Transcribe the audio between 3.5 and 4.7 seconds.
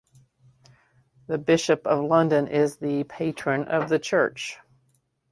of the church.